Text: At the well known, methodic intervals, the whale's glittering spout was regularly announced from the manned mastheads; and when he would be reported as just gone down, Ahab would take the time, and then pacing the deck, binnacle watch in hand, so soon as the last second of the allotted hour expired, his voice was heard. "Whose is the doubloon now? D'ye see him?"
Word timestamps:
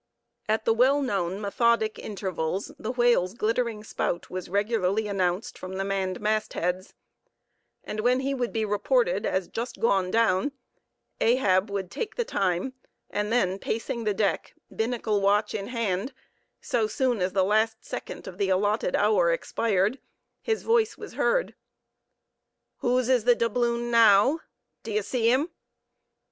At 0.49 0.65
the 0.65 0.73
well 0.73 0.99
known, 0.99 1.39
methodic 1.39 1.99
intervals, 1.99 2.71
the 2.79 2.91
whale's 2.91 3.35
glittering 3.35 3.83
spout 3.83 4.31
was 4.31 4.49
regularly 4.49 5.07
announced 5.07 5.59
from 5.59 5.73
the 5.73 5.83
manned 5.85 6.19
mastheads; 6.19 6.95
and 7.83 7.99
when 7.99 8.21
he 8.21 8.33
would 8.33 8.51
be 8.51 8.65
reported 8.65 9.27
as 9.27 9.47
just 9.47 9.79
gone 9.79 10.09
down, 10.09 10.53
Ahab 11.19 11.69
would 11.69 11.91
take 11.91 12.15
the 12.15 12.25
time, 12.25 12.73
and 13.11 13.31
then 13.31 13.59
pacing 13.59 14.03
the 14.03 14.13
deck, 14.15 14.55
binnacle 14.75 15.21
watch 15.21 15.53
in 15.53 15.67
hand, 15.67 16.13
so 16.61 16.87
soon 16.87 17.21
as 17.21 17.33
the 17.33 17.45
last 17.45 17.85
second 17.85 18.27
of 18.27 18.39
the 18.39 18.49
allotted 18.49 18.95
hour 18.95 19.31
expired, 19.31 19.99
his 20.41 20.63
voice 20.63 20.97
was 20.97 21.13
heard. 21.13 21.53
"Whose 22.77 23.07
is 23.07 23.25
the 23.25 23.35
doubloon 23.35 23.91
now? 23.91 24.39
D'ye 24.81 25.01
see 25.01 25.29
him?" 25.31 25.51